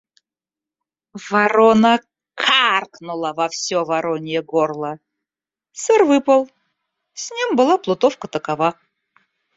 [1.25, 1.91] Ворона
[2.43, 4.91] каркнула во всё воронье горло:
[5.83, 6.41] сыр выпал—
[7.25, 8.69] с ним была плутовка такова.